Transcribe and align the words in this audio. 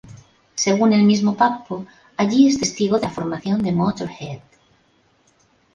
Según 0.55 0.93
el 0.93 1.03
mismo 1.03 1.37
Pappo 1.37 1.85
allí 2.17 2.47
es 2.47 2.59
testigo 2.59 2.97
de 2.97 3.03
la 3.05 3.11
formación 3.11 3.61
de 3.61 3.71
Motörhead. 3.71 4.41